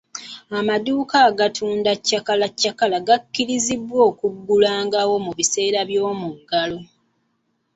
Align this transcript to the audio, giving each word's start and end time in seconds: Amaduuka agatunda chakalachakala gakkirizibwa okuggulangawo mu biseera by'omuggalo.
Amaduuka 0.59 1.17
agatunda 1.29 1.91
chakalachakala 2.07 2.97
gakkirizibwa 3.07 3.99
okuggulangawo 4.09 5.15
mu 5.25 5.31
biseera 5.37 5.79
by'omuggalo. 5.89 6.79